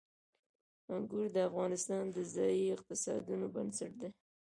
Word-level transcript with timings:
انګور 0.93 1.27
د 1.35 1.37
افغانستان 1.49 2.03
د 2.11 2.17
ځایي 2.33 2.65
اقتصادونو 2.75 3.45
بنسټ 3.55 3.91
دی. 4.01 4.09